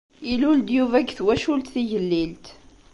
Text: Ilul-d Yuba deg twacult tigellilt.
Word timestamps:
Ilul-d 0.31 0.67
Yuba 0.75 0.99
deg 1.01 1.09
twacult 1.17 1.71
tigellilt. 1.73 2.45